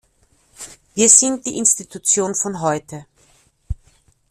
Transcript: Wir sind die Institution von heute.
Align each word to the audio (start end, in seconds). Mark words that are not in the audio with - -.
Wir 0.95 1.07
sind 1.09 1.45
die 1.45 1.59
Institution 1.59 2.33
von 2.33 2.59
heute. 2.59 3.05